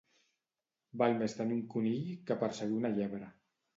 Val 1.01 1.13
més 1.21 1.37
tenir 1.41 1.55
un 1.57 1.61
conill 1.75 2.09
que 2.31 2.39
perseguir 2.45 2.81
una 2.83 2.93
llebre. 2.99 3.29